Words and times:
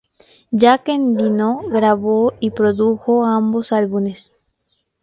Jack 0.51 0.87
Endino 0.89 1.61
grabó 1.69 2.33
y 2.39 2.49
produjo 2.49 3.23
ambos 3.23 3.71
álbumes. 3.71 4.31